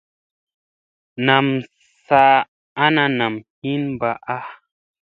[1.27, 1.47] Nam
[2.07, 2.35] saa
[2.87, 4.41] ana nam hin mbaa.